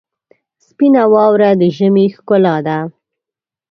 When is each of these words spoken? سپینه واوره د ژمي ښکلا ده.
سپینه 0.65 1.03
واوره 1.13 1.49
د 1.59 1.63
ژمي 1.75 2.05
ښکلا 2.15 2.55
ده. 2.67 2.77